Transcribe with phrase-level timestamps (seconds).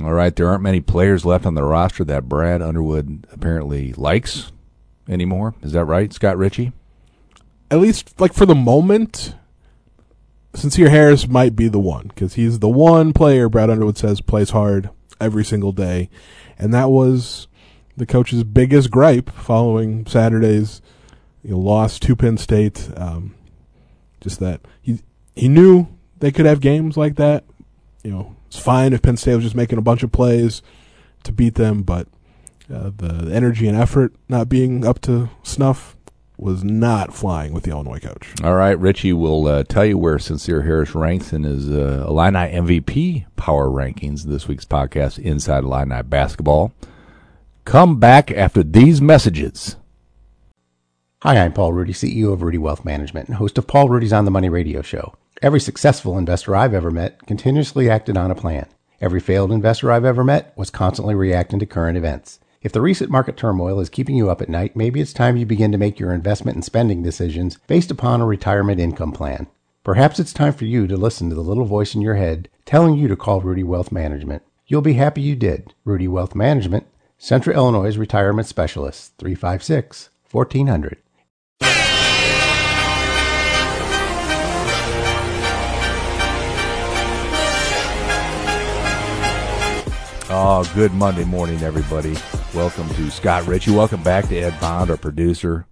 [0.00, 4.50] All right, there aren't many players left on the roster that Brad Underwood apparently likes
[5.08, 5.54] anymore.
[5.62, 6.72] Is that right, Scott Richey?
[7.70, 9.34] At least, like for the moment,
[10.54, 14.50] Sincere Harris might be the one because he's the one player Brad Underwood says plays
[14.50, 16.08] hard every single day,
[16.58, 17.48] and that was
[17.96, 20.80] the coach's biggest gripe following Saturday's
[21.42, 22.88] you know, loss to Penn State.
[22.96, 23.34] Um,
[24.20, 25.00] just that he
[25.34, 27.44] he knew they could have games like that.
[28.02, 30.60] You know, it's fine if Penn State was just making a bunch of plays
[31.22, 32.06] to beat them, but
[32.70, 35.96] uh, the energy and effort not being up to snuff
[36.36, 38.34] was not flying with the Illinois coach.
[38.44, 42.52] All right, Richey will uh, tell you where Sincere Harris ranks in his uh, Illini
[42.52, 46.74] MVP power rankings this week's podcast, Inside Illini Basketball.
[47.64, 49.76] Come back after these messages.
[51.22, 54.26] Hi, I'm Paul Ruedi, CEO of Ruedi Wealth Management and host of Paul Ruedi's On
[54.26, 55.14] the Money radio show.
[55.42, 58.68] Every successful investor I've ever met continuously acted on a plan.
[59.00, 62.38] Every failed investor I've ever met was constantly reacting to current events.
[62.62, 65.44] If the recent market turmoil is keeping you up at night, maybe it's time you
[65.44, 69.48] begin to make your investment and spending decisions based upon a retirement income plan.
[69.82, 72.94] Perhaps it's time for you to listen to the little voice in your head telling
[72.94, 74.44] you to call Ruedi Wealth Management.
[74.68, 75.74] You'll be happy you did.
[75.84, 76.86] Ruedi Wealth Management,
[77.18, 81.01] Central Illinois Retirement Specialist, 356 1400.
[90.34, 92.16] Oh, good Monday morning, everybody.
[92.54, 93.70] Welcome to Scott Richey.
[93.70, 95.66] Welcome back to Ed Bond, our producer.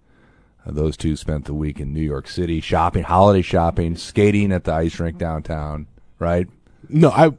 [0.63, 4.65] Uh, those two spent the week in New York City shopping, holiday shopping, skating at
[4.65, 5.87] the ice rink downtown,
[6.19, 6.47] right?
[6.87, 7.31] No, I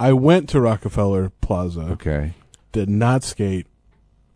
[0.00, 1.82] I went to Rockefeller Plaza.
[1.90, 2.32] Okay.
[2.72, 3.66] Did not skate,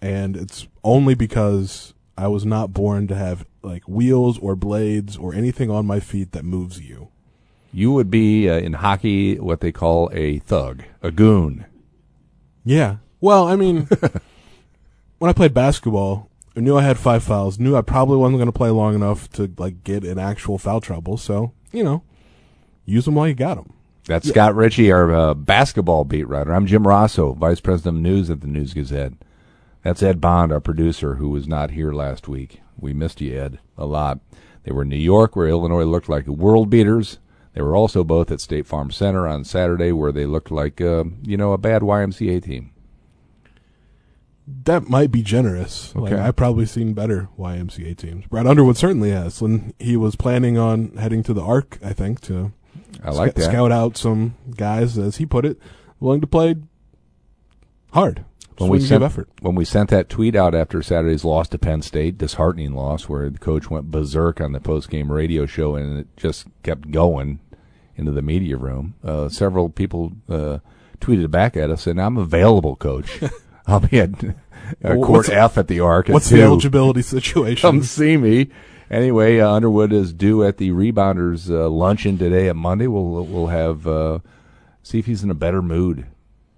[0.03, 5.33] and it's only because I was not born to have like wheels or blades or
[5.33, 7.09] anything on my feet that moves you.
[7.73, 11.65] You would be uh, in hockey what they call a thug, a goon.
[12.66, 12.97] Yeah.
[13.21, 13.88] Well, I mean,
[15.19, 17.59] when I played basketball, I knew I had five fouls.
[17.59, 20.81] Knew I probably wasn't going to play long enough to like get in actual foul
[20.81, 21.16] trouble.
[21.16, 22.03] So you know,
[22.84, 23.72] use them while you got them.
[24.04, 26.54] That's Scott Richey, our uh, basketball beat writer.
[26.54, 29.15] I'm Jim Rossow, Vice President of News at the News Gazette.
[29.83, 32.60] That's Ed Bond, our producer, who was not here last week.
[32.78, 34.21] We missed you, Ed, a lot.
[34.62, 37.19] They were in New York, where Illinois looked like world beaters.
[37.56, 41.05] They were also both at State Farm Center on Saturday, where they looked like, uh,
[41.22, 42.71] you know, a bad YMCA team.
[44.47, 45.95] That might be generous.
[45.97, 48.27] Like I've probably seen better YMCA teams.
[48.27, 49.41] Brad Underwood certainly has.
[49.41, 52.53] When he was planning on heading to the Arc, I think to
[53.03, 53.45] I like sc- that.
[53.45, 55.59] scout out some guys, as he put it,
[55.99, 56.56] willing to play
[57.95, 58.25] hard.
[58.59, 59.31] when we sent effort.
[59.41, 63.31] when we sent that tweet out after Saturday's loss to Penn State, disheartening loss, where
[63.31, 67.41] the coach went berserk on the post game radio show, and it just kept going
[67.97, 68.95] into the media room.
[69.03, 70.59] Uh, several people uh,
[71.01, 73.21] tweeted back at us, and I'm available, coach.
[73.67, 74.11] I'll be at
[74.84, 76.09] uh, court F at the Arc.
[76.09, 77.69] at What's the eligibility situation?
[77.69, 78.51] Come see me.
[78.91, 82.87] Anyway, uh, Underwood is due at the Rebounders uh, luncheon today at Monday.
[82.87, 84.21] We'll we'll have uh,
[84.83, 86.07] see if he's in a better mood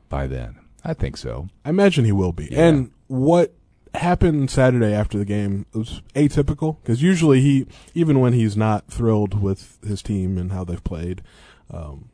[0.09, 0.59] by then.
[0.85, 1.49] I think so.
[1.65, 2.49] I imagine he will be.
[2.51, 2.67] Yeah.
[2.67, 3.55] And what
[3.99, 8.89] happened Saturday after the game it was atypical because usually he, even when he's not
[8.89, 11.23] thrilled with his team and how they've played,
[11.71, 12.09] um,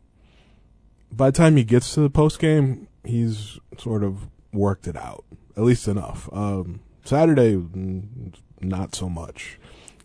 [1.12, 5.24] by the time he gets to the post game, he's sort of worked it out
[5.56, 6.28] at least enough.
[6.32, 7.62] Um, Saturday,
[8.60, 9.58] not so much.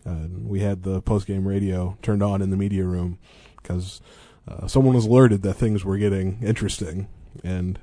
[0.06, 3.18] Uh, we had the post game radio turned on in the media room
[3.56, 4.00] because
[4.48, 7.08] uh, someone was alerted that things were getting interesting
[7.44, 7.78] and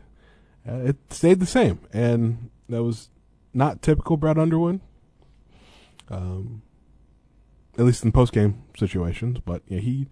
[0.68, 3.08] uh, it stayed the same, and that was
[3.54, 4.80] not typical Brad Underwood.
[6.10, 6.62] Um,
[7.78, 10.08] at least in post game situations, but yeah, he,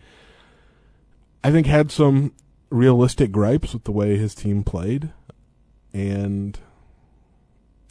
[1.44, 2.34] I think, had some
[2.70, 5.12] realistic gripes with the way his team played,
[5.94, 6.60] and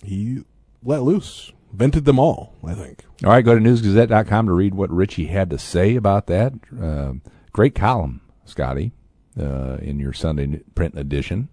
[0.03, 0.45] he
[0.83, 2.55] let loose, vented them all.
[2.65, 3.05] I think.
[3.25, 6.53] All right, go to newsgazette.com to read what Richey had to say about that.
[6.81, 7.15] Uh,
[7.53, 8.93] great column, Scotty,
[9.39, 11.49] uh, in your Sunday print edition.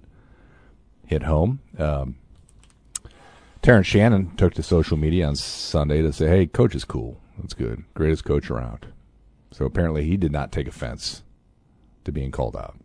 [1.08, 1.60] Hit home.
[1.78, 2.18] Um,
[3.62, 7.22] Terrence Shannon took to social media on Sunday to say, hey, coach is cool.
[7.38, 7.84] That's good.
[7.94, 8.88] Greatest coach around.
[9.52, 11.24] So apparently he did not take offense
[12.06, 12.78] to being called out.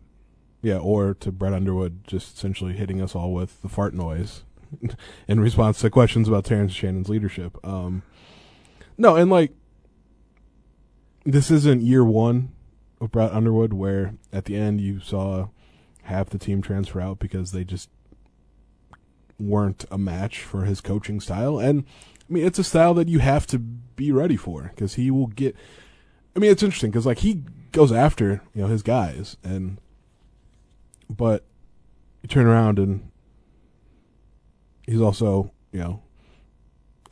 [0.61, 4.43] Yeah, or to Brad Underwood just essentially hitting us all with the fart noise
[5.27, 7.57] in response to questions about Terrence Shannon's leadership.
[7.65, 8.03] Um,
[8.97, 9.53] no, and like
[11.25, 12.53] this isn't year one
[12.99, 15.47] of Brad Underwood, where at the end you saw
[16.03, 17.89] half the team transfer out because they just
[19.39, 21.59] weren't a match for his coaching style.
[21.59, 21.85] And
[22.29, 25.27] I mean, it's a style that you have to be ready for because he will
[25.27, 25.55] get.
[26.35, 29.79] I mean, it's interesting because like he goes after you know his guys, and
[31.09, 31.45] but
[32.21, 33.09] you turn around and
[34.85, 36.01] he's also you know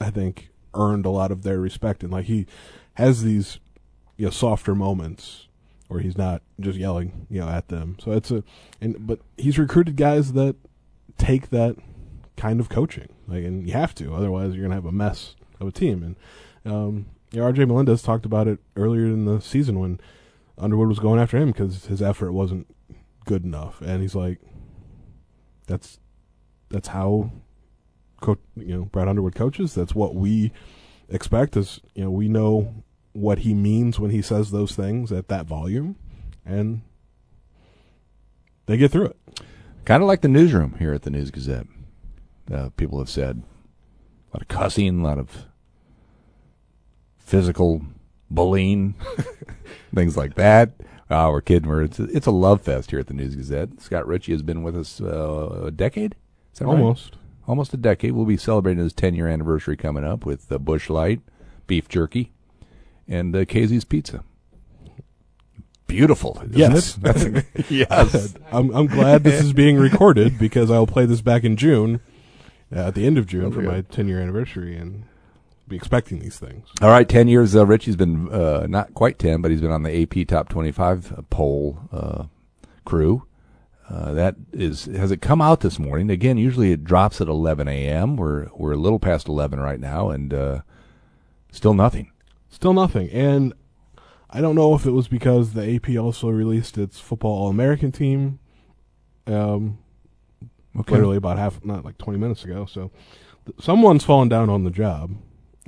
[0.02, 2.46] I think earned a lot of their respect, and like he
[2.96, 3.60] has these
[4.18, 5.48] you know softer moments
[5.88, 7.98] where he's not just yelling you know at them.
[8.04, 8.44] So it's a
[8.82, 10.56] and but he's recruited guys that
[11.18, 11.78] take that
[12.38, 13.10] kind of coaching.
[13.28, 16.16] Like, and you have to, otherwise you're gonna have a mess of a team.
[16.64, 17.06] And um,
[17.36, 17.66] R.J.
[17.66, 20.00] Melendez talked about it earlier in the season when
[20.58, 22.68] Underwood was going after him because his effort wasn't
[23.26, 24.40] good enough, and he's like,
[25.68, 26.00] "That's
[26.70, 27.32] that's how,
[28.22, 29.76] co- you know, Brad Underwood coaches.
[29.76, 30.52] That's what we
[31.10, 31.58] expect.
[31.58, 32.84] Is you know, we know
[33.14, 35.96] what he means when he says those things at that volume,
[36.46, 36.82] and
[38.66, 39.18] they get through it.
[39.84, 41.68] Kind of like the newsroom here at the News Gazette.
[42.52, 43.42] Uh, people have said
[44.32, 45.46] a lot of cussing, a lot of
[47.18, 47.82] physical
[48.30, 48.96] bullying,
[49.96, 50.72] things like that.
[51.10, 51.70] Uh, we're kidding.
[51.70, 53.82] We're, it's, a, it's a love fest here at the News Gazette.
[53.82, 56.16] Scott Richey has been with us uh, a decade.
[56.56, 56.72] That right?
[56.72, 57.18] Almost.
[57.48, 58.14] Almost a decade.
[58.14, 61.22] We'll be celebrating his 10 year anniversary coming up with uh, Busch Light,
[61.68, 62.32] beef jerky,
[63.08, 64.24] and uh, Casey's Pizza.
[65.88, 66.42] Beautiful.
[66.42, 66.98] isn't Yes.
[67.70, 68.36] yes.
[68.52, 72.02] I'm I'm glad this is being recorded because I'll play this back in June,
[72.76, 75.06] uh, at the end of June for my 10 year anniversary, and
[75.68, 76.68] be expecting these things.
[76.82, 77.56] All right, 10 years.
[77.56, 81.26] Uh, Richey's been uh, not quite 10, but he's been on the AP Top 25
[81.30, 82.26] poll uh,
[82.84, 83.26] crew.
[83.88, 86.10] Uh, that is has it come out this morning?
[86.10, 88.16] Again, usually it drops at 11 a.m.
[88.18, 90.62] We're we're a little past 11 right now, and uh,
[91.52, 92.12] still nothing.
[92.50, 93.54] Still nothing, and
[94.30, 97.92] I don't know if it was because the AP also released its football All American
[97.92, 98.40] team,
[99.28, 99.78] um,
[100.76, 102.66] literally about half, not like 20 minutes ago.
[102.66, 102.92] So
[103.46, 105.16] th- someone's fallen down on the job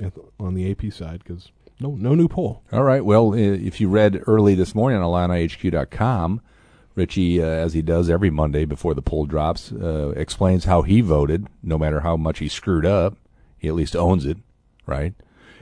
[0.00, 1.50] at the, on the AP side because
[1.80, 2.62] no no new poll.
[2.72, 3.04] All right.
[3.04, 6.40] Well, if you read early this morning on IlliniHQ.com,
[6.94, 11.00] Richey, uh, as he does every Monday before the poll drops, uh, explains how he
[11.00, 11.46] voted.
[11.62, 13.16] No matter how much he screwed up,
[13.56, 14.38] he at least owns it,
[14.86, 15.14] right?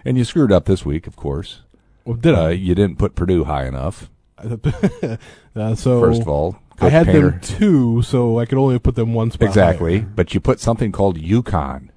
[0.04, 1.62] And you screwed up this week, of course.
[2.04, 2.50] Well, did Uh, I?
[2.52, 4.08] you didn't put Purdue high enough.
[4.38, 8.94] uh, so First of all, I had Painter- them two, so I could only put
[8.94, 9.48] them one spot.
[9.48, 10.08] exactly, higher.
[10.14, 11.88] but you put something called UConn.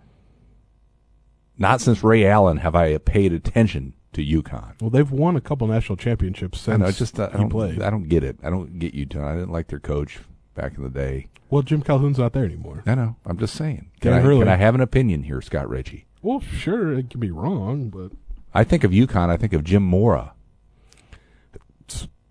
[1.57, 4.79] Not since Ray Allen have I paid attention to UConn.
[4.81, 7.49] Well, they've won a couple national championships I since know, just uh, I he don't,
[7.49, 7.81] played.
[7.81, 8.37] I don't get it.
[8.43, 9.23] I don't get UConn.
[9.25, 10.19] I didn't like their coach
[10.55, 11.27] back in the day.
[11.49, 12.83] well, Jim Calhoun's not there anymore.
[12.85, 13.17] I know.
[13.25, 13.91] I'm just saying.
[13.99, 16.05] Can, I, can I have an opinion here, Scott Richey?
[16.21, 18.11] Well, sure, it could be wrong, but
[18.53, 19.29] I think of UConn.
[19.29, 20.33] I think of Jim Mora.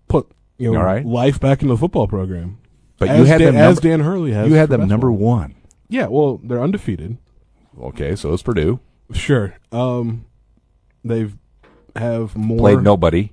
[0.07, 1.03] put you know All right.
[1.05, 2.59] life back into the football program.
[2.99, 4.47] But as you had Dan, them as Dan Hurley has.
[4.47, 5.55] you had them number one.
[5.87, 7.17] Yeah, well, they're undefeated.
[7.81, 8.79] Okay, so it's Purdue.
[9.13, 9.55] Sure.
[9.71, 10.25] Um,
[11.03, 11.35] they've
[11.95, 13.31] have more Played nobody.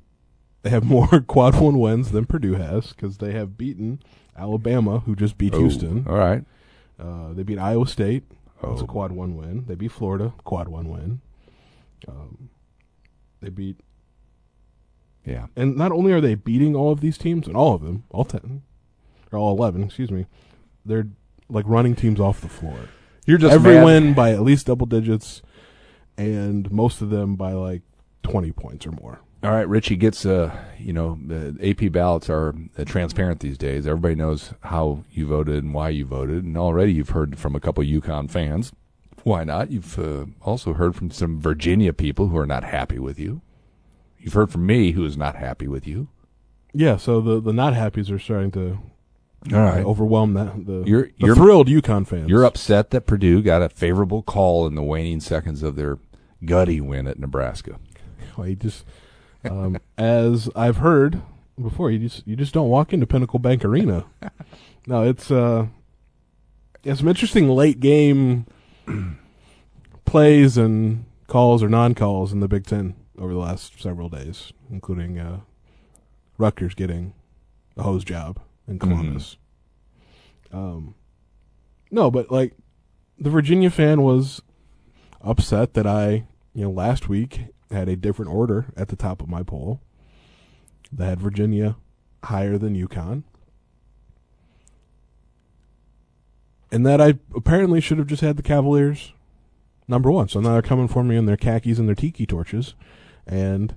[0.62, 4.00] They have more quad one wins than Purdue has because they have beaten
[4.36, 6.06] Alabama, who just beat Oh, Houston.
[6.08, 6.44] All right.
[6.98, 8.24] Uh, they beat Iowa State.
[8.62, 8.84] That's Oh.
[8.84, 9.64] a quad one win.
[9.66, 11.20] They beat Florida, quad one win.
[12.08, 12.48] Um,
[13.40, 13.76] they beat,
[15.26, 15.46] Yeah.
[15.56, 18.24] and not only are they beating all of these teams, and all of them, all
[18.24, 18.62] ten,
[19.32, 20.26] or all eleven, excuse me,
[20.84, 21.08] they're
[21.48, 22.78] like running teams off the floor.
[23.26, 25.42] You're just Every mad- win by at least double digits,
[26.16, 27.82] and most of them by like
[28.22, 29.20] twenty points or more.
[29.42, 33.86] All right, Richey gets uh, you know, the AP ballots are uh, transparent these days.
[33.86, 37.60] Everybody knows how you voted and why you voted, and already you've heard from a
[37.60, 38.72] couple UConn fans.
[39.24, 39.70] Why not?
[39.70, 43.42] You've uh, also heard from some Virginia people who are not happy with you.
[44.26, 46.08] You've heard from me who is not happy with you.
[46.74, 48.78] Yeah, so the the not happies are starting to
[49.54, 49.84] All right.
[49.84, 52.28] overwhelm that the, You're- the you're- thrilled UConn fans.
[52.28, 55.98] You're upset that Purdue got a favorable call in the waning seconds of their
[56.44, 57.78] gutty win at Nebraska.
[58.36, 58.84] Well, you just,
[59.48, 61.22] um, as I've heard
[61.62, 64.06] before, you just you just don't walk into Pinnacle Bank Arena.
[64.88, 65.68] no, it's uh,
[66.82, 68.44] it's some interesting late game
[70.04, 74.52] plays and calls or non calls in the Big Ten over the last several days,
[74.70, 75.40] including uh,
[76.38, 77.14] Rutgers getting
[77.76, 79.36] a hose job in Columbus.
[80.52, 80.94] Um,
[81.90, 82.54] no, but like
[83.18, 84.42] the Virginia fan was
[85.22, 89.28] upset that I, you know, last week had a different order at the top of
[89.28, 89.80] my poll.
[90.92, 91.76] That had Virginia
[92.22, 93.24] higher than UConn.
[96.70, 99.12] and that I apparently should have just had the Cavaliers
[99.88, 100.28] number one.
[100.28, 102.74] So now they're coming for me in their khakis and their tiki torches,
[103.26, 103.74] and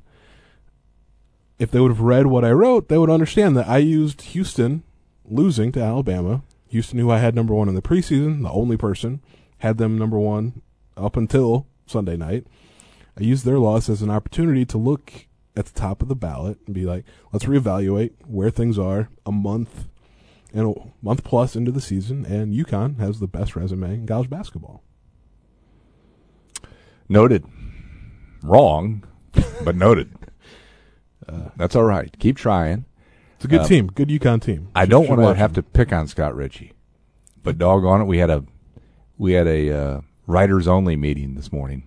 [1.58, 4.84] if they would have read what I wrote, they would understand that I used Houston
[5.26, 6.44] losing to Alabama.
[6.70, 9.22] Houston, who I had number one in the preseason, the only person,
[9.58, 10.62] had them number one
[10.96, 12.46] up until Sunday night.
[13.18, 16.60] I used their loss as an opportunity to look at the top of the ballot
[16.66, 17.04] and be like,
[17.34, 19.88] let's reevaluate where things are a month
[20.54, 24.30] and a month plus into the season, and UConn has the best resume in college
[24.30, 24.84] basketball.
[27.08, 27.46] Noted.
[28.42, 29.04] Wrong,
[29.64, 30.12] but noted.
[31.28, 32.18] Uh, that's all right.
[32.18, 32.86] Keep trying.
[33.36, 34.70] It's a good Um, team, good UConn team.
[34.74, 36.74] I Should- don't should want to watch have to pick on Scott Richey,
[37.44, 38.44] but doggone it, we had a
[39.20, 41.84] we had a uh, writers only meeting this morning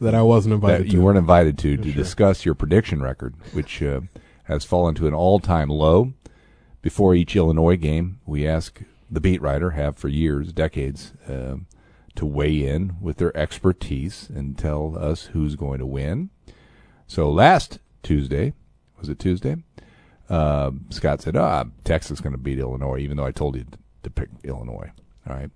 [0.00, 0.96] that I wasn't invited that to.
[0.96, 4.02] you weren't invited to to discuss your prediction record, which uh,
[4.44, 6.12] has fallen to an all time low.
[6.82, 11.56] Before each Illinois game, we ask the beat writer, have for years, decades, uh,
[12.16, 16.30] to weigh in with their expertise and tell us who's going to win.
[17.06, 18.52] So last Tuesday,
[18.98, 19.56] was it Tuesday?
[20.28, 23.64] Uh, Scott said, "Ah, Texas is going to beat Illinois," even though I told you
[23.64, 24.90] to, to pick Illinois.
[25.28, 25.50] All right,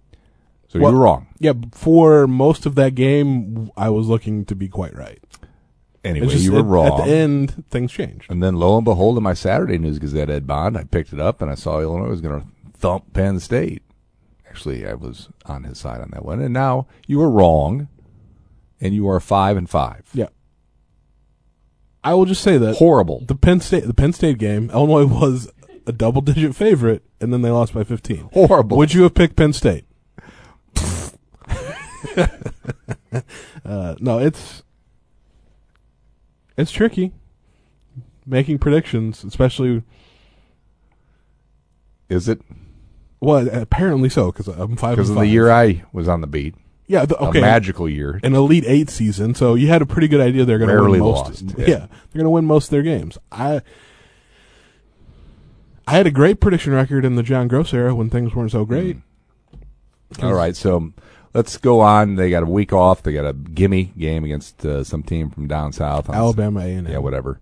[0.68, 1.26] so Well- you were wrong.
[1.40, 5.18] Yeah, for most of that game, I was looking to be quite right.
[6.04, 7.00] Anyway, just you were wrong.
[7.00, 8.30] At the end, things changed.
[8.30, 11.20] And then lo and behold, in my Saturday News Gazette Ed Bond, I picked it
[11.20, 13.82] up and I saw Illinois was going to thump Penn State.
[14.50, 16.40] Actually, I was on his side on that one.
[16.42, 17.86] And now you were wrong,
[18.80, 20.02] and you are five and five.
[20.12, 20.26] Yeah.
[22.02, 23.20] I will just say that Horrible.
[23.26, 25.52] the Penn State the Penn State game, Illinois was
[25.86, 28.28] a double digit favorite, and then they lost by fifteen.
[28.32, 28.76] Horrible.
[28.78, 29.84] Would you have picked Penn State?
[33.64, 34.62] uh, no, it's
[36.56, 37.12] it's tricky
[38.26, 39.82] making predictions, especially
[42.08, 42.40] Is it
[43.20, 44.96] well, apparently so because I'm five.
[44.96, 46.54] because of the year I was on the beat?
[46.86, 48.18] yeah, the, okay, A magical year.
[48.24, 51.00] an Elite Eight season, so you had a pretty good idea they're going to win
[51.00, 51.42] most.
[51.42, 51.66] lost, Yeah.
[51.66, 51.76] yeah.
[51.78, 53.16] they're going to win most of their games.
[53.30, 53.62] I
[55.86, 58.64] I had a great prediction record in the John Groce era when things weren't so
[58.64, 58.98] great.
[60.22, 60.92] All right, so
[61.34, 62.14] let's go on.
[62.16, 63.02] They got a week off.
[63.02, 66.08] They got a gimme game against uh, some team from down south.
[66.10, 67.40] Alabama A and Yeah, whatever.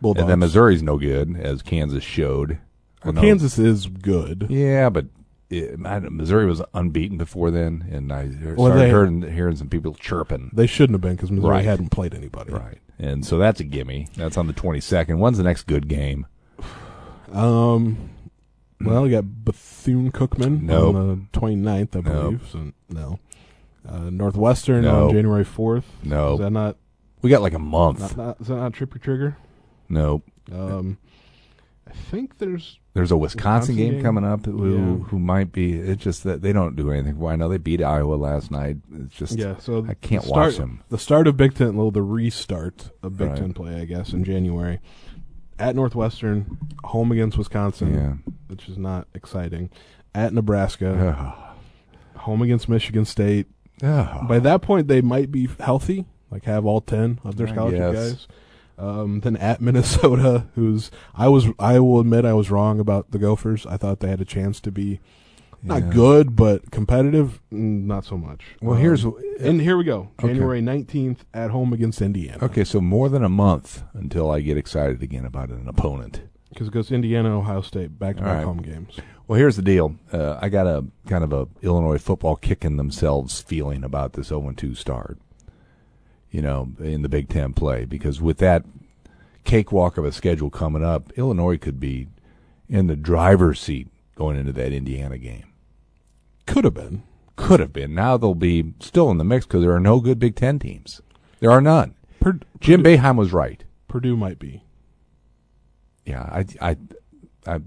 [0.00, 0.22] Bulldogs.
[0.22, 2.58] And then Missouri's no good, as Kansas showed.
[3.04, 4.46] Well, Kansas is good.
[4.50, 5.06] Yeah, but
[5.50, 5.78] it,
[6.12, 10.50] Missouri was unbeaten before then, and I started Well, hearing, hearing some people chirping.
[10.54, 11.64] They shouldn't have been because Missouri Right.
[11.64, 12.52] hadn't played anybody.
[12.52, 14.08] Right, and so that's a gimme.
[14.16, 15.18] That's on the twenty second.
[15.18, 16.26] When's the next good game?
[17.32, 18.10] Um.
[18.82, 20.94] Well, we got Bethune Cookman Nope.
[20.94, 22.04] on the 29th, I Nope.
[22.04, 22.48] believe.
[22.50, 23.18] So no.
[23.86, 25.08] Uh, Northwestern Nope.
[25.10, 25.84] on January 4th.
[26.02, 26.76] No, Is that not,
[27.20, 28.00] we got like a month.
[28.00, 29.36] not, not is that not Trip Your Trigger?
[29.90, 30.96] no, Um,
[31.90, 34.02] I think there's there's a Wisconsin, Wisconsin game, game?
[34.02, 34.94] coming up who Yeah.
[35.08, 35.74] who might be.
[35.74, 37.18] It's just that they don't do anything.
[37.18, 38.78] Well, I know they beat Iowa last night.
[38.94, 39.56] It's just yeah.
[39.58, 40.82] So I can't start, watch them.
[40.88, 43.38] The start of Big Ten, well, the restart of Big Right.
[43.38, 44.80] Ten play, I guess, in January.
[45.58, 48.32] At Northwestern, home against Wisconsin, Yeah.
[48.48, 49.68] which is not exciting.
[50.14, 51.34] At Nebraska,
[52.16, 53.46] home against Michigan State.
[53.80, 58.28] By that point, they might be healthy, like have all ten of their scholarship guys.
[58.80, 63.18] Um, then at Minnesota, who's I was I will admit I was wrong about the
[63.18, 63.66] Gophers.
[63.66, 65.00] I thought they had a chance to be
[65.62, 65.90] not Yeah.
[65.90, 67.40] good but competitive.
[67.50, 68.42] Not so much.
[68.62, 69.04] Well, Um, here's
[69.40, 70.08] and here we go.
[70.20, 72.38] January nineteenth at home against Indiana.
[72.42, 72.64] okay.
[72.64, 76.22] So more than a month until I get excited again about an opponent.
[76.48, 78.44] because it goes Indiana, Ohio State, back to back right.
[78.44, 78.98] home games.
[79.28, 79.94] Well, here's the deal.
[80.12, 84.76] Uh, I got a kind of a Illinois football kicking themselves feeling about this 0-2
[84.76, 85.18] start.
[86.30, 88.64] You know, in the Big Ten play because with that
[89.44, 92.06] cakewalk of a schedule coming up, Illinois could be
[92.68, 95.46] in the driver's seat going into that Indiana game.
[96.46, 97.02] Could have been.
[97.36, 97.94] Could have been.
[97.94, 101.00] Now they'll be still in the mix because there are no good Big Ten teams.
[101.40, 101.94] There are none.
[102.60, 103.64] Jim Purdue, Boeheim was right.
[103.88, 104.62] Purdue might be,
[106.04, 106.76] Yeah, I, I,
[107.46, 107.60] I,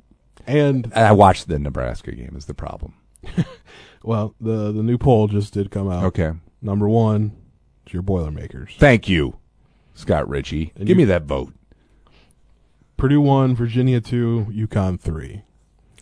[0.46, 2.36] and I watched the Nebraska game.
[2.38, 2.94] Is the problem?
[4.04, 6.04] well, the the new poll just did come out.
[6.06, 6.32] Okay.
[6.62, 7.36] Number one
[7.88, 8.76] is your Boilermakers.
[8.80, 9.38] Thank you,
[9.94, 10.72] Scott Richey.
[10.76, 11.54] And Give you- me that vote.
[12.98, 15.42] Purdue one, Virginia two, UConn three.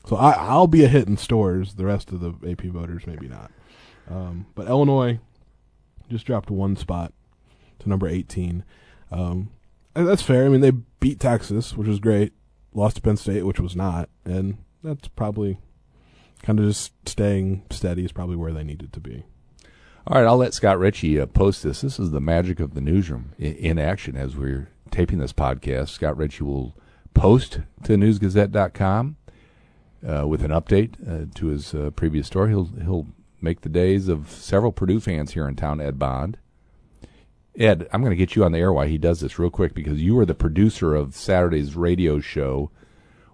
[0.05, 1.75] So I, I'll be a hit in stores.
[1.75, 3.51] The rest of the AP voters maybe not.
[4.09, 5.19] Um, but Illinois
[6.09, 7.13] just dropped one spot
[7.79, 8.63] to number eighteen.
[9.11, 9.51] Um,
[9.95, 10.45] and that's fair.
[10.45, 12.33] I mean, they beat Texas, which was great.
[12.73, 15.57] Lost to Penn State, which was not, and that's probably
[16.41, 19.25] kind of just staying steady is probably where they needed to be.
[20.07, 21.81] All right, I'll let Scott Richey uh, post this.
[21.81, 25.89] This is the magic of the newsroom in, in action as we're taping this podcast.
[25.89, 26.75] Scott Richey will
[27.13, 29.17] post to newsgazette.com
[30.07, 32.49] uh, with an update uh, to his uh, previous story.
[32.49, 33.07] He'll he'll
[33.41, 35.79] make the days of several Purdue fans here in town.
[35.79, 36.37] Ed Bond.
[37.55, 39.75] Ed, I'm going to get you on the air while he does this real quick
[39.75, 42.71] because you were the producer of Saturday's radio show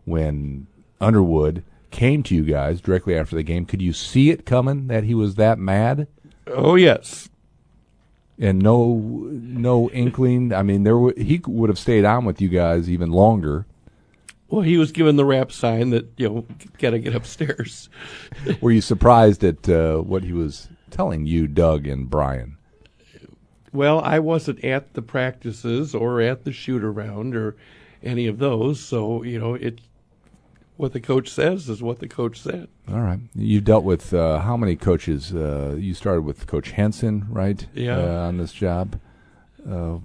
[0.05, 0.67] when
[0.99, 3.65] Underwood came to you guys directly after the game.
[3.65, 6.07] Could you see it coming that he was that mad?
[6.49, 7.29] Oh yes,
[8.39, 10.53] and no no inkling.
[10.53, 13.65] I mean, there w- he would have stayed on with you guys even longer.
[14.49, 16.45] Well, he was given the rap sign that you know
[16.77, 17.89] got to get upstairs.
[18.61, 22.57] Were you surprised at uh, what he was telling you, Doug and Brian?
[23.73, 27.55] Well, I wasn't at the practices or at the shoot around or
[28.01, 29.81] any of those, so you know it.
[30.77, 32.67] What the coach says is what the coach said.
[32.87, 33.19] All right.
[33.35, 35.33] You've dealt with uh, how many coaches?
[35.33, 37.65] Uh, you started with Coach Henson, right?
[37.73, 37.97] Yeah.
[37.97, 38.99] Uh, on this job.
[39.67, 39.95] Uh,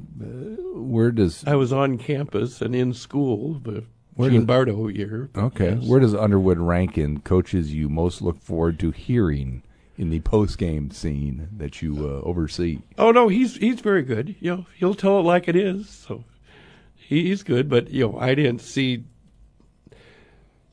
[0.75, 5.31] where does I was on campus and in school the Where Gene did- Bartow year.
[5.37, 5.75] okay?
[5.79, 5.87] Yes.
[5.87, 9.63] Where does Underwood rank in coaches you most look forward to hearing
[9.99, 12.79] in the post game scene that you uh, oversee?
[12.99, 14.35] Oh no, he's he's very good.
[14.41, 15.89] You know, he'll tell it like it is.
[15.89, 16.25] So
[16.97, 19.05] he's good, but you know, I didn't see.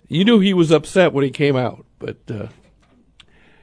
[0.09, 2.47] You knew he was upset when he came out, but uh,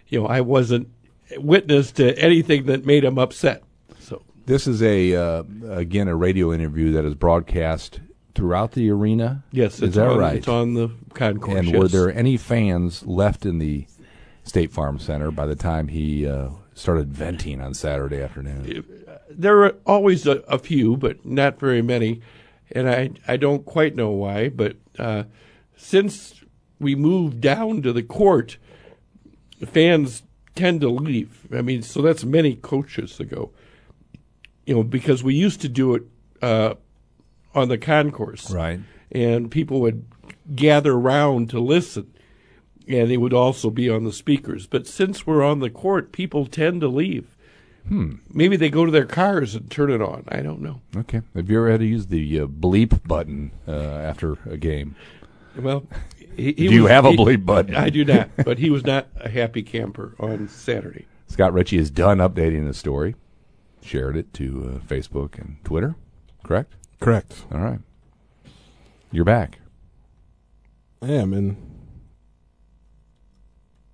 [0.09, 0.89] you know, I wasn't
[1.37, 3.65] witness to anything that made him upset.
[3.99, 8.01] So This is a uh, again a radio interview that is broadcast
[8.35, 9.43] throughout the arena.
[9.51, 10.37] yes, is that on, right?
[10.37, 11.59] It's on the concourse.
[11.59, 11.77] and yes.
[11.79, 13.87] were there any fans left in the
[14.45, 18.85] State Farm Center by the time he uh, started venting on Saturday afternoon?
[19.29, 22.21] there are always a, a few, but not very many,
[22.71, 24.49] and I I don't quite know why.
[24.49, 25.25] But uh,
[25.77, 26.36] since
[26.81, 28.59] we move down to the court,
[29.65, 30.23] fans
[30.55, 31.47] tend to leave.
[31.53, 33.51] I mean, so that's many coaches ago.
[34.67, 36.03] You know, because we used to do it
[36.43, 36.75] uh,
[37.55, 38.81] on the concourse, Right.
[39.13, 40.05] and people would
[40.55, 42.13] gather around to listen.
[42.89, 44.69] And it would also be on the speakers.
[44.69, 47.37] But since we're on the court, people tend to leave.
[47.89, 48.17] Hmm.
[48.33, 50.25] Maybe they go to their cars and turn it on.
[50.29, 50.81] I don't know.
[50.97, 51.23] Okay.
[51.35, 54.95] Have you ever had to use the uh, bleep button uh, after a game?
[55.57, 55.85] Well,
[56.37, 57.75] he, he Do you was- have a he- bleep button?
[57.75, 61.07] I do not, but he was not a happy camper on Saturday.
[61.29, 63.15] Scott Richey is done updating the story.
[63.83, 65.97] Shared it to uh, Facebook and Twitter.
[66.45, 66.75] Correct.
[67.01, 67.45] Correct.
[67.53, 67.81] All right.
[69.13, 69.59] You're back.
[71.03, 71.57] I am, and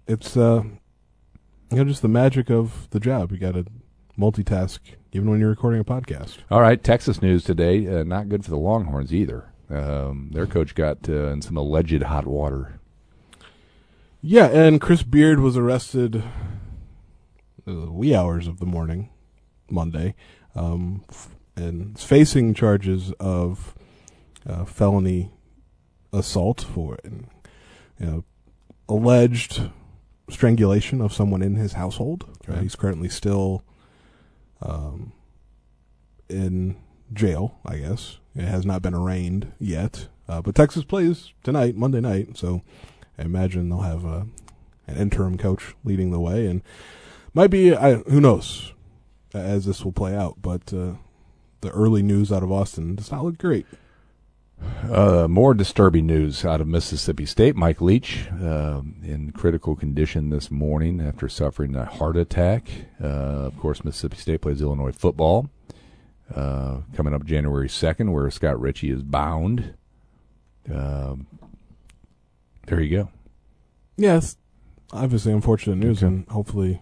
[0.06, 0.62] it's uh,
[1.70, 3.32] you know, just the magic of the job.
[3.32, 3.66] You got to
[4.18, 4.78] multitask
[5.12, 6.38] even when you're recording a podcast.
[6.50, 7.86] All right, Texas news today.
[7.86, 9.51] Uh, not good for the Longhorns either.
[9.72, 12.78] Um, their coach got uh, in some alleged hot water.
[14.20, 16.22] Yeah, and Chris Beard was arrested
[17.66, 19.08] uh, wee hours of the morning,
[19.70, 20.14] Monday,
[20.54, 23.74] um, f- and facing charges of
[24.46, 25.30] uh, felony
[26.12, 27.26] assault for you
[27.98, 28.24] know,
[28.88, 29.70] alleged
[30.28, 32.24] strangulation of someone in his household.
[32.46, 33.64] Uh, he's currently still
[34.60, 35.12] um,
[36.28, 36.76] in
[37.14, 38.18] jail, I guess.
[38.34, 42.62] It has not been arraigned yet, uh, but Texas plays tonight, Monday night, so
[43.18, 44.26] I imagine they'll have a,
[44.86, 46.62] an interim coach leading the way, and
[47.34, 48.72] might be I, who knows
[49.34, 50.36] uh, as this will play out.
[50.40, 50.94] But uh,
[51.60, 53.66] the early news out of Austin does not look great.
[54.90, 57.56] Uh, more disturbing news out of Mississippi State.
[57.56, 62.68] Mike Leach um in critical condition this morning after suffering a heart attack.
[63.02, 63.06] Uh,
[63.46, 65.50] of course, Mississippi State plays Illinois football
[66.34, 69.74] uh, coming up January 2nd, where Scott Richey is bound.
[70.72, 71.26] Um,
[72.66, 73.08] there you go.
[73.96, 74.36] Yes,
[74.92, 76.06] obviously unfortunate news, Okay.
[76.06, 76.80] and hopefully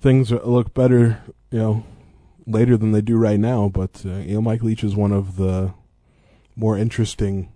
[0.00, 1.20] things look better.
[1.50, 1.84] You know,
[2.46, 3.68] later than they do right now.
[3.68, 5.72] But uh, you know, Mike Leach is one of the
[6.56, 7.52] more interesting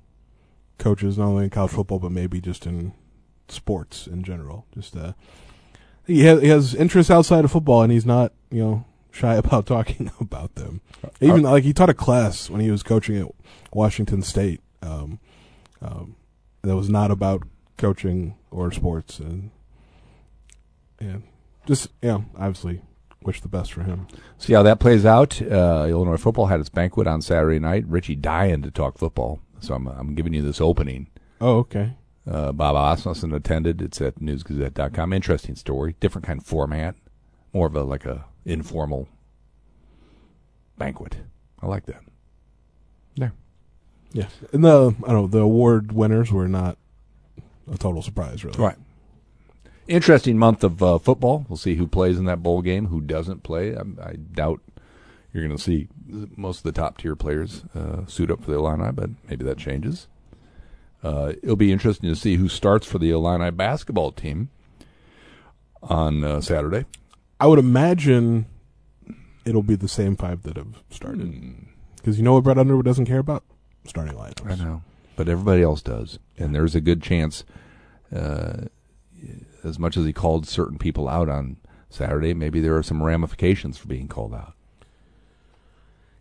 [0.78, 2.92] coaches, not only in college football but maybe just in
[3.48, 4.66] sports in general.
[4.74, 5.12] Just uh,
[6.06, 9.66] he has he has interests outside of football, and he's not you know shy about
[9.66, 10.80] talking about them.
[11.20, 13.28] Even like he taught a class when he was coaching at
[13.72, 14.60] Washington State.
[14.82, 15.20] Um,
[15.80, 16.16] um,
[16.62, 17.42] that was not about
[17.76, 19.50] coaching or sports, and
[21.00, 21.18] yeah,
[21.66, 22.82] just yeah, obviously
[23.22, 24.06] wish the best for him.
[24.38, 25.40] See how that plays out.
[25.40, 27.84] Uh, Illinois football had its banquet on Saturday night.
[27.86, 31.08] Richey dying to talk football, so I'm I'm giving you this opening.
[31.40, 31.94] Oh, okay.
[32.28, 33.82] Uh, Bob Asmussen attended.
[33.82, 35.12] It's at newsgazette.com.
[35.12, 35.96] Interesting story.
[35.98, 36.94] Different kind of format.
[37.52, 39.08] More of a like a informal
[40.78, 41.16] banquet.
[41.60, 42.02] I like that.
[43.16, 43.32] There.
[44.12, 46.76] Yeah, and the I don't know the award winners were not
[47.72, 48.58] a total surprise, really.
[48.58, 48.76] Right.
[49.88, 51.44] Interesting month of uh, football.
[51.48, 53.76] We'll see who plays in that bowl game, who doesn't play.
[53.76, 54.60] I, I doubt
[55.32, 55.88] you're going to see
[56.36, 59.58] most of the top tier players uh, suit up for the Illini, but maybe that
[59.58, 60.08] changes.
[61.02, 64.50] Uh, it'll be interesting to see who starts for the Illini basketball team
[65.82, 66.84] on uh, Saturday.
[67.42, 68.46] I would imagine
[69.44, 71.66] it'll be the same five that have started.
[71.96, 73.42] Because you know what Brad Underwood doesn't care about?
[73.84, 74.48] Starting lineups.
[74.48, 74.84] I know,
[75.16, 77.42] but everybody else does, and there's a good chance.
[78.14, 78.66] Uh,
[79.64, 81.56] as much as he called certain people out on
[81.90, 84.54] Saturday, maybe there are some ramifications for being called out.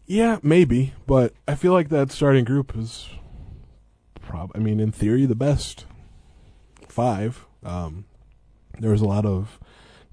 [0.07, 3.09] Yeah, maybe, but I feel like that starting group is
[4.19, 5.85] prob I mean, in theory, the best
[6.87, 7.45] five.
[7.63, 8.05] Um,
[8.79, 9.59] there was a lot of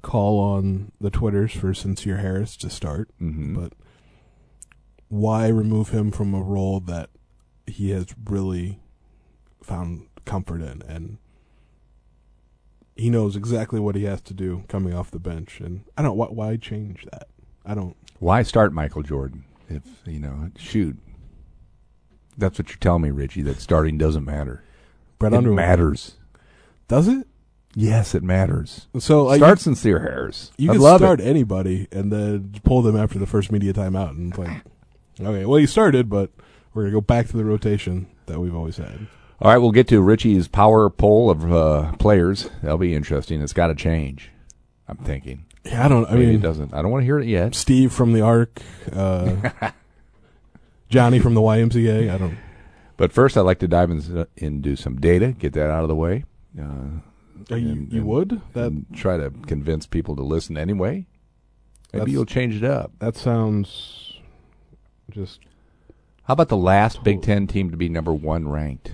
[0.03, 3.55] call on the Twitters for Sincere Harris to start, Mhm.
[3.55, 3.73] but
[5.09, 7.11] why remove him from a role that
[7.67, 8.81] he has really
[9.63, 11.19] found comfort in and
[12.97, 16.17] he knows exactly what he has to do coming off the bench and I don't
[16.17, 17.29] why, why change that?
[17.65, 20.51] I don't Why start Michael Jordan if you know?
[20.57, 20.99] Shoot,
[22.37, 23.43] that's what you're telling me, Richey.
[23.43, 24.63] That starting doesn't matter.
[25.19, 26.17] Brett it Underwood matters.
[26.89, 27.27] does it?
[27.75, 28.89] Yes, it matters.
[28.99, 30.51] So like, Start sincere Harris.
[30.57, 31.27] You I'd can love start it.
[31.27, 34.63] anybody and then pull them after the first media timeout and it's like,
[35.21, 36.31] okay, well, you started, but
[36.75, 39.07] we're gonna go back to the rotation that we've always had.
[39.41, 42.51] All right, we'll get to Richey's power poll of uh, players.
[42.63, 43.41] That'll be interesting.
[43.41, 44.31] It's got to change.
[44.89, 45.45] I'm thinking.
[45.65, 46.07] Yeah, I don't.
[46.07, 46.75] I Maybe mean, it doesn't.
[46.75, 47.55] I don't want to hear it yet.
[47.55, 48.61] Steve from the Arc,
[48.93, 49.37] uh,
[50.89, 52.13] Johnny from the YMCA.
[52.13, 52.37] I don't.
[52.97, 55.95] But first, I'd like to dive in, into some data, get that out of the
[55.95, 56.25] way.
[56.61, 56.99] Uh,
[57.51, 61.07] Uh, you and- you and- would that try to convince people to listen anyway.
[61.93, 62.93] Maybe you'll change it up.
[62.99, 64.19] that sounds
[65.11, 65.41] just
[66.25, 68.93] How about the last Big Ten team to be number one ranked?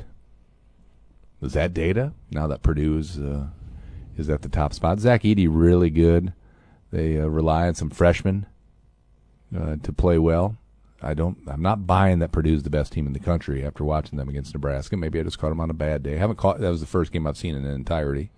[1.42, 2.12] Is that data?
[2.30, 3.48] Now that Purdue's uh,
[4.16, 6.33] is at the top spot, Zach Edey really good.
[6.92, 8.46] They uh, rely on some freshmen
[9.54, 10.57] uh, to play well.
[11.04, 11.38] I don't.
[11.46, 14.54] I'm not buying that Purdue's the best team in the country after watching them against
[14.54, 14.96] Nebraska.
[14.96, 16.14] Maybe I just caught them on a bad day.
[16.14, 16.60] I haven't caught.
[16.60, 18.30] That was the first game I've seen in an entirety.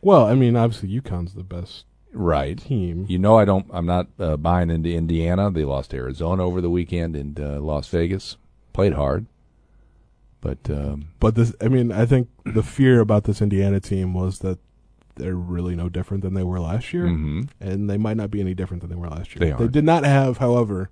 [0.00, 0.26] well.
[0.26, 2.58] I mean, obviously, UConn's the best Right.
[2.58, 3.06] team.
[3.08, 3.66] You know, I don't.
[3.70, 5.50] I'm not uh, buying into Indiana.
[5.50, 8.36] They lost to Arizona over the weekend in uh, Las Vegas.
[8.74, 9.26] Played hard,
[10.40, 14.38] but um, But this, I mean, I think the fear about this Indiana team was
[14.40, 14.58] that
[15.16, 17.48] they're really no different than they were last year, mhm.
[17.60, 19.40] and they might not be any different than they were last year.
[19.56, 20.88] They They did not have, however,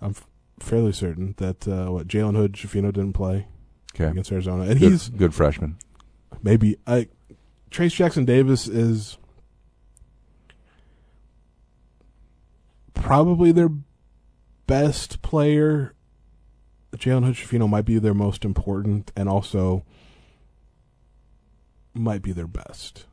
[0.00, 0.26] I'm f-
[0.60, 3.46] fairly certain that uh, what Jalen Hood Schifino didn't play
[3.94, 5.76] okay, against Arizona, and good, he's good freshman.
[6.42, 7.08] maybe I,
[7.70, 9.18] Trayce Jackson Davis is
[12.94, 13.70] probably their
[14.66, 15.94] best player.
[16.96, 19.84] Jalen Hood Schifino might be their most important, and also
[21.94, 23.06] might be their best.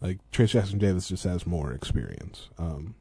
[0.00, 2.48] Like Trayce Jackson Davis just has more experience.
[2.58, 2.94] Um,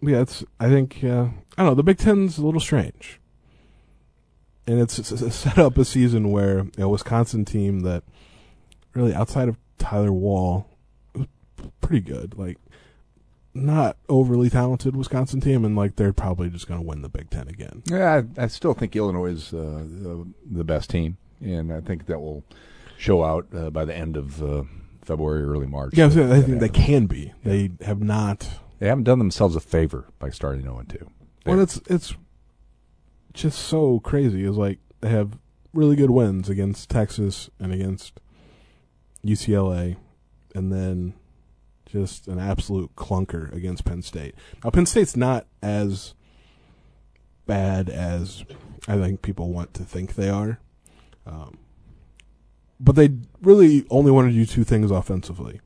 [0.00, 0.44] yeah, it's.
[0.60, 1.74] I think uh, I don't know.
[1.74, 3.20] The Big Ten's a little strange
[4.68, 8.04] and it's, it's it's set up a season where a Wisconsin team that
[8.94, 10.68] really outside of Tyler Wahl
[11.14, 11.26] was
[11.80, 12.58] pretty good, like
[13.54, 17.30] not overly talented Wisconsin team, and like they're probably just going to win the Big
[17.30, 17.82] Ten again.
[17.86, 22.06] Yeah, I, I still think Illinois is uh, the, the best team, and I think
[22.06, 22.44] that will
[22.98, 24.64] show out uh, by the end of uh,
[25.02, 25.94] February, early March.
[25.96, 27.32] Yeah, I think they can be.
[27.42, 28.48] They have not.
[28.78, 31.10] They haven't done themselves a favor by starting 0 and 2.
[31.46, 32.14] Well, it's it's
[33.32, 34.44] just so crazy.
[34.44, 35.38] Is like they have
[35.72, 38.20] really good wins against Texas and against
[39.24, 39.96] UCLA,
[40.54, 41.14] and then
[41.86, 44.34] just an absolute clunker against Penn State.
[44.62, 46.14] Now Penn State's not as
[47.46, 48.44] bad as
[48.86, 50.60] I think people want to think they are,
[51.26, 51.58] um,
[52.78, 53.10] but they
[53.40, 55.60] really only want to do two things offensively.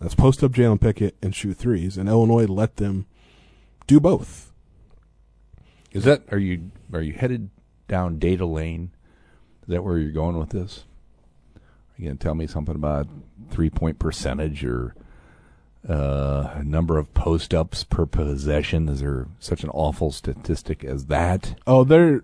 [0.00, 3.06] That's post up Jalen Pickett and shoot threes, and Illinois let them
[3.86, 4.52] do both.
[5.92, 7.50] Is that are you are you headed
[7.88, 8.90] down data lane?
[9.62, 10.84] Is that where you're going with this?
[11.56, 13.08] Are you going to tell me something about
[13.50, 14.94] three point percentage or
[15.88, 18.88] uh, number of post ups per possession?
[18.88, 21.54] Is there such an awful statistic as that?
[21.66, 22.22] Oh, they're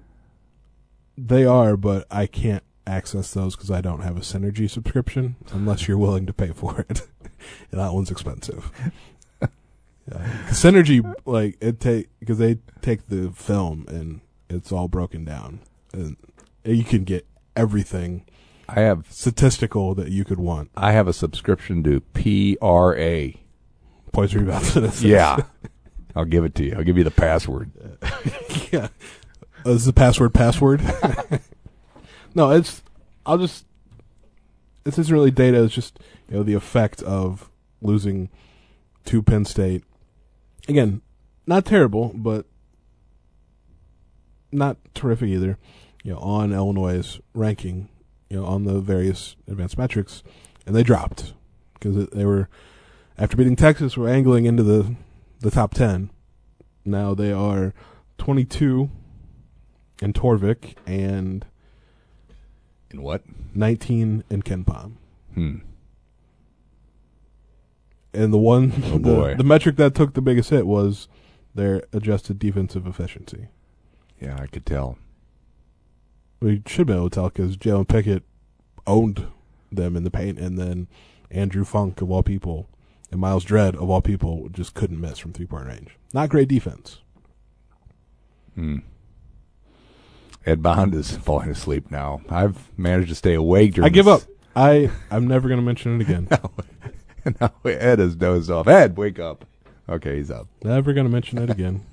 [1.17, 5.87] they are, but I can't access those because I don't have a Synergy subscription unless
[5.87, 7.07] you're willing to pay for it.
[7.71, 8.71] and that one's expensive.
[10.11, 10.19] Yeah.
[10.49, 15.61] Synergy, like it take because they take the film and it's all broken down,
[15.93, 16.17] and
[16.65, 17.25] you can get
[17.55, 18.25] everything
[18.75, 20.71] I have statistical that you could want.
[20.77, 23.39] I have a subscription to PRA.
[24.13, 25.03] Points, rebounds.
[25.05, 25.39] Yeah,
[26.17, 26.75] I'll give it to you.
[26.77, 27.71] I'll give you the password.
[28.73, 28.89] yeah.
[29.65, 30.81] Uh, is the password password?
[32.35, 32.83] no, it's.
[33.27, 33.67] I'll just.
[34.85, 35.63] This isn't really data.
[35.63, 35.99] It's just
[36.33, 37.51] you know the effect of
[37.83, 38.31] losing
[39.05, 39.85] to Penn State.
[40.67, 41.03] Again,
[41.47, 42.47] not terrible, but
[44.51, 45.59] not terrific either.
[46.03, 47.91] You know, on Illinois' ranking,
[48.31, 50.23] you know, on the various advanced metrics,
[50.65, 51.35] and they dropped
[51.75, 52.49] because they were
[53.19, 54.97] after beating Texas, were angling into the
[55.41, 56.09] the top ten.
[56.83, 57.75] Now they are
[58.17, 58.91] twenty two
[60.01, 61.45] in Torvik and
[62.91, 63.23] In what?
[63.55, 64.93] nineteen in KenPom.
[65.35, 65.57] Hmm.
[68.15, 68.99] And the one Oh,
[69.29, 71.09] the, the metric that took the biggest hit was
[71.55, 73.49] their adjusted defensive efficiency.
[74.21, 74.99] Yeah, I could tell.
[76.41, 78.23] We should be able to tell because Jalen Pickett
[78.87, 79.27] owned
[79.71, 80.89] them in the paint, and then
[81.31, 82.69] Andrew Funk of all people
[83.11, 85.97] and Myles Dread of all people just couldn't miss from three point range.
[86.13, 86.99] Not great defense.
[88.55, 88.79] Hmm.
[90.45, 92.21] Ed Bond is falling asleep now.
[92.29, 94.29] I've managed to stay awake during I give this- up.
[94.55, 96.29] I I'm never gonna mention it again.
[97.41, 98.69] now Ed has dozed off.
[98.69, 99.45] Ed, wake up.
[99.89, 100.49] Okay, he's up.
[100.63, 101.85] never gonna mention it again.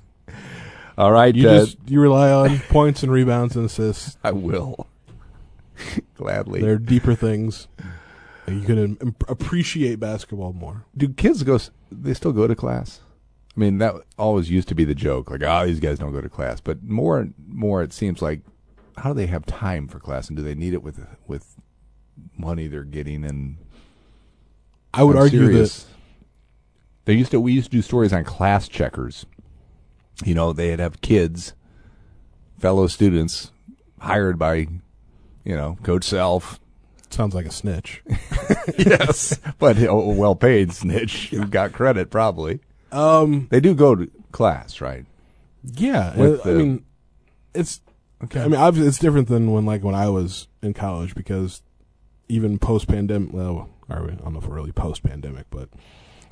[0.98, 4.18] All right, You uh, just you rely on points and rebounds and assists.
[4.22, 4.86] I will.
[6.14, 6.60] Gladly.
[6.60, 7.68] They're deeper things.
[8.46, 10.84] You can appreciate basketball more.
[10.96, 11.58] Do kids go?
[11.90, 13.00] They still go to class?
[13.56, 15.30] I mean, that always used to be the joke.
[15.30, 16.60] Like, oh, these guys don't go to class.
[16.60, 18.40] But more and more, it seems like,
[18.96, 21.56] how do they have time for class, and do they need it with with
[22.36, 23.24] money they're getting?
[23.24, 23.56] And
[25.00, 25.86] I would I'm argue serious.
[27.06, 27.40] they used to.
[27.40, 29.26] We used to do stories on class checkers.
[30.24, 31.54] You know, they'd have kids,
[32.58, 33.52] fellow students,
[33.98, 34.66] hired by,
[35.44, 36.60] you know, Coach Self.
[37.08, 38.02] sounds like a snitch.
[38.78, 42.60] yes, but a well paid snitch who got credit probably.
[42.92, 45.06] Um, They do go to class, right?
[45.62, 46.84] yeah, With I the- mean,
[47.54, 47.80] it's
[48.22, 48.42] Okay.
[48.42, 51.62] I mean, obviously, it's different than when like when I was in college because
[52.28, 54.12] even post pandemic, well, we?
[54.12, 55.68] I don't know if we're really post pandemic, but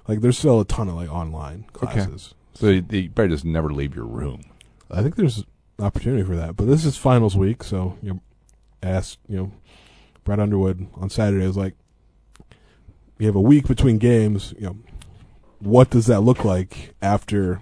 [0.06, 2.34] like there's still a ton of like online classes.
[2.54, 4.42] so you, you probably just never leave your room.
[4.90, 5.44] I think there's
[5.78, 8.20] opportunity for that, but this is finals week, so you know,
[8.82, 9.52] asked you know
[10.24, 11.74] Brad Underwood on Saturday was like,
[13.18, 14.76] you have a week between games, you know,
[15.58, 17.60] what does that look like after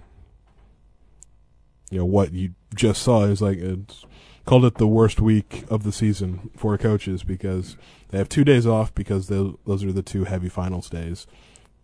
[1.91, 3.25] you know what you just saw?
[3.25, 4.05] It's like it's
[4.45, 7.77] called it the worst week of the season for coaches because
[8.09, 11.27] they have two days off because tho- those are the two heavy finals days,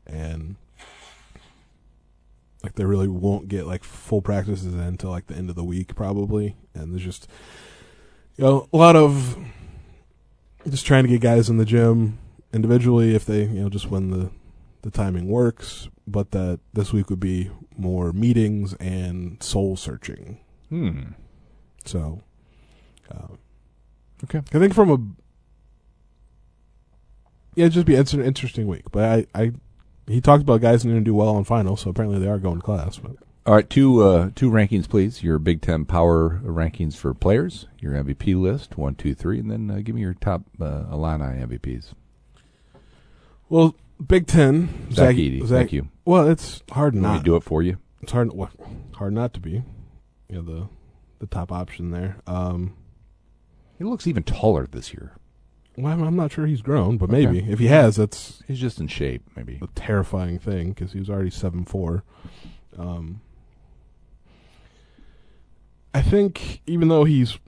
[0.06, 0.56] and
[2.62, 5.94] like they really won't get like full practices until like the end of the week
[5.94, 7.28] probably, and there's just
[8.36, 9.36] you know a lot of
[10.68, 12.18] just trying to get guys in the gym
[12.52, 14.30] individually if they you know just when the
[14.82, 20.38] the timing works, but that this week would be more meetings and soul searching.
[20.68, 21.00] Hmm.
[21.84, 22.22] So,
[23.10, 23.28] uh,
[24.24, 24.38] Okay.
[24.38, 24.98] I think from a
[27.54, 28.90] yeah, it'd just be it's an interesting week.
[28.90, 29.52] But I, I
[30.06, 32.56] he talked about guys needing to do well on finals, so apparently they are going
[32.56, 32.98] to class.
[32.98, 33.12] But
[33.46, 35.22] All right, two uh, two rankings, please.
[35.22, 39.70] Your Big Ten power rankings for players, your MVP list, one, two, three, and then
[39.70, 41.92] uh, give me your top uh, Illini MVPs.
[43.48, 45.88] well, Big Ten, Zach Edey, thank you.
[46.04, 47.24] Well, it's hard not.
[47.24, 47.78] do it for you.
[48.00, 48.32] It's hard.
[48.32, 48.50] Well,
[48.94, 49.62] hard not to be.
[50.28, 50.68] You know the
[51.20, 52.16] the top option there.
[52.26, 52.74] Um,
[53.78, 55.12] He looks even taller this year.
[55.76, 57.24] Well, I'm, not sure he's grown, but Okay.
[57.24, 59.58] maybe if he has, that's He's just in shape, maybe.
[59.62, 62.04] a terrifying thing because he was already seven four.
[62.76, 63.20] Um,
[65.94, 67.38] I think even though he's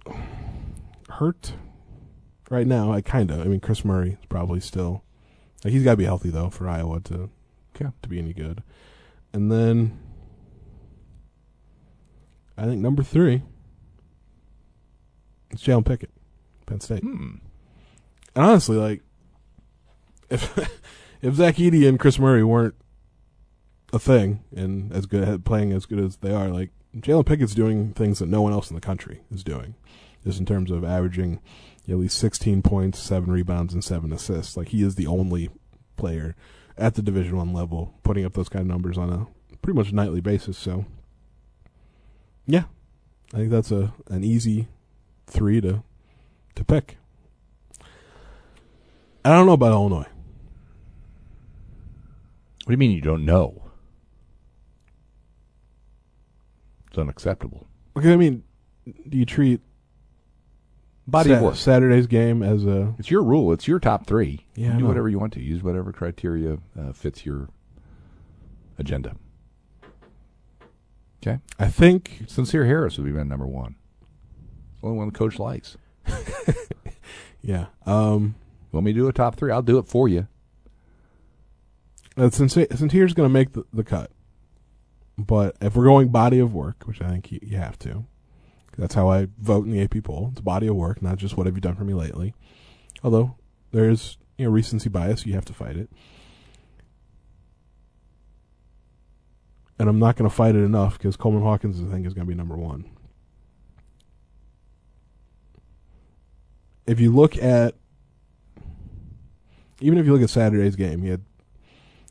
[1.10, 1.54] hurt
[2.50, 3.40] right now, I kind of.
[3.40, 5.02] I mean, Kris Murray is probably still.
[5.64, 7.30] Like, he's got to be healthy though for Iowa to
[7.74, 7.90] Okay.
[8.02, 8.62] to be any good.
[9.32, 9.98] And then
[12.56, 13.42] I think number three.
[15.50, 16.10] It's Jalen Pickett,
[16.66, 17.02] Penn State.
[17.02, 17.36] Hmm.
[18.34, 19.02] And honestly, like
[20.30, 20.58] if
[21.22, 22.74] if Zach Edey and Kris Murray weren't
[23.92, 27.92] a thing and as good playing as good as they are, like Jalen Pickett's doing
[27.92, 29.74] things that no one else in the country is doing,
[30.24, 31.40] just in terms of averaging
[31.88, 34.56] at least 16 points, seven rebounds, and seven assists.
[34.56, 35.50] Like he is the only
[35.96, 36.34] player
[36.76, 39.26] at the Division One level putting up those kind of numbers on a
[39.62, 40.58] pretty much nightly basis.
[40.58, 40.86] So,
[42.46, 42.64] yeah,
[43.32, 44.68] I think that's a an easy
[45.26, 45.82] three to
[46.54, 46.98] to pick.
[49.24, 50.06] I don't know about Illinois.
[52.64, 53.62] What do you mean you don't know?
[56.88, 57.66] It's unacceptable.
[57.96, 58.42] Okay, I mean,
[59.08, 59.60] do you treat
[61.06, 61.56] Body work.
[61.56, 63.52] Saturday's game as a It's your rule.
[63.52, 64.46] It's your top three.
[64.54, 64.88] Yeah, I do know.
[64.88, 65.40] whatever you want to.
[65.40, 67.48] Use whatever criteria uh, fits your
[68.78, 69.16] agenda.
[71.22, 71.40] Okay.
[71.58, 73.76] I think Sincere Harris would be my number one.
[74.82, 75.76] Only one the coach likes.
[77.42, 77.66] yeah.
[77.86, 78.34] Um
[78.74, 79.50] Want me to do a top three?
[79.52, 80.28] I'll do it for you.
[82.16, 84.10] uh, since Sincere's going to make the, the cut.
[85.18, 88.04] But if we're going body of work, which I think you, you have to,
[88.76, 90.30] That's how I vote in the AP poll.
[90.32, 92.34] It's body of work, not just what have you done for me lately.
[93.04, 93.36] Although
[93.72, 95.90] there's you know recency bias, you have to fight it.
[99.78, 102.26] And I'm not going to fight it enough because Coleman Hawkins, I think, is going
[102.26, 102.84] to be number one.
[106.86, 107.74] If you look at,
[109.84, 111.22] even if you look at Saturday's game, he had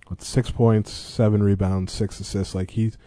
[0.07, 2.53] what, six points, seven rebounds, six assists.
[2.53, 2.97] Like he's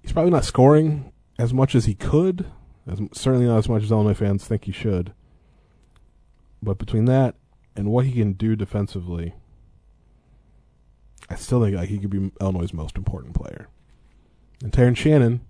[0.00, 2.46] he's probably not scoring as much as he could.
[2.86, 5.12] As, certainly not as much as Illinois fans think he should.
[6.62, 7.34] But between that
[7.74, 9.34] and what he can do defensively,
[11.28, 13.66] I still think like he could be Illinois' most important player.
[14.62, 15.40] And Terrence Shannon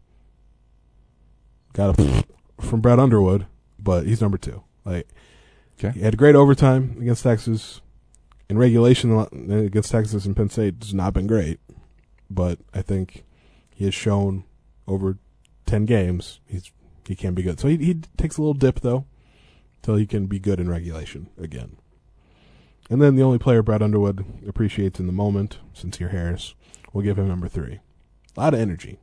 [1.74, 2.20] got a hmm.
[2.60, 3.46] from Brad Underwood,
[3.78, 4.62] but he's number two.
[4.86, 5.08] Like
[5.78, 5.90] Okay.
[5.98, 7.82] he had a great overtime against Texas.
[8.48, 9.18] In regulation
[9.50, 11.58] against Texas and Penn State has not been great,
[12.30, 13.24] but I think
[13.70, 14.44] he has shown
[14.86, 15.18] over
[15.66, 16.70] ten games he's
[17.06, 17.58] he can be good.
[17.58, 19.04] So he he takes a little dip though,
[19.82, 21.76] till he can be good in regulation again.
[22.88, 26.54] And then the only player Brad Underwood appreciates in the moment, Sencire Harris,
[26.92, 27.80] we'll give him number three.
[28.36, 28.98] A lot of energy.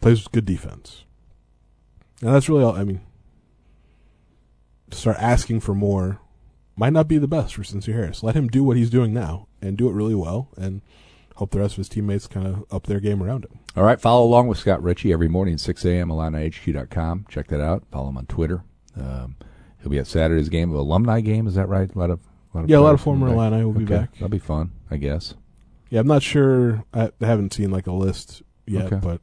[0.00, 1.04] Plays good defense.
[2.22, 2.74] And that's really all.
[2.74, 3.00] I mean,
[4.90, 6.20] to start asking for more
[6.76, 8.22] might not be the best for Sencire Harris.
[8.22, 10.80] Let him do what he's doing now and do it really well, and
[11.36, 13.58] hope the rest of his teammates kind of up their game around him.
[13.76, 16.08] All right, follow along with Scott Richey every morning, 6 a.m.
[16.08, 17.26] IlliniHQ.com.
[17.28, 17.84] Check that out.
[17.90, 18.62] Follow him on Twitter.
[18.96, 19.36] Um,
[19.80, 21.46] he'll be at Saturday's game, of alumni game.
[21.46, 21.92] Is that right?
[21.92, 22.20] A lot of,
[22.52, 23.28] a lot of Yeah, a lot of former.
[23.28, 24.12] Illini will be Okay, back.
[24.14, 25.34] That'll be fun, I guess.
[25.90, 26.84] Yeah, I'm not sure.
[26.92, 28.96] I I haven't seen like a list yet, Okay.
[29.02, 29.20] but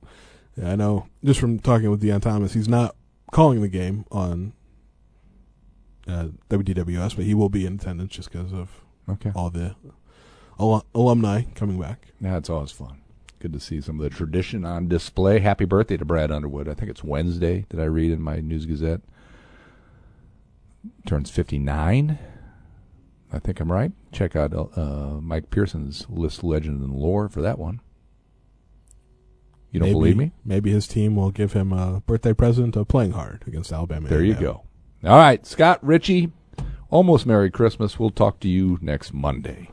[0.57, 2.95] yeah, I know just from talking with Deon Thomas, he's not
[3.31, 4.53] calling the game on
[6.07, 8.69] uh, WDWS, but he will be in attendance just because of
[9.09, 9.31] Okay.
[9.35, 9.75] all the
[10.59, 12.07] al- alumni coming back.
[12.19, 12.97] Yeah, it's always fun.
[13.39, 15.39] Good to see some of the tradition on display.
[15.39, 16.67] Happy birthday to Brad Underwood.
[16.69, 19.01] I think it's Wednesday, did I read in my News Gazette?
[21.05, 22.19] Turns 59.
[23.33, 23.91] I think I'm right.
[24.11, 27.79] Check out uh, Mike Pearson's list, legend, and lore for that one.
[29.71, 30.31] You don't maybe, believe me?
[30.43, 34.09] Maybe his team will give him a birthday present of playing hard against Alabama.
[34.09, 34.63] There you go.
[35.03, 36.31] All right, Scott Richey,
[36.91, 37.97] almost Merry Christmas.
[37.97, 39.69] We'll talk to you next Monday.